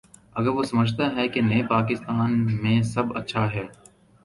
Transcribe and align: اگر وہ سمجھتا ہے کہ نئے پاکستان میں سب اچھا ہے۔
اگر 0.35 0.47
وہ 0.47 0.63
سمجھتا 0.63 1.15
ہے 1.15 1.27
کہ 1.27 1.41
نئے 1.41 1.61
پاکستان 1.69 2.31
میں 2.63 2.81
سب 2.83 3.17
اچھا 3.17 3.51
ہے۔ 3.53 3.65